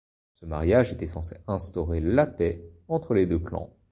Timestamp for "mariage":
0.47-0.93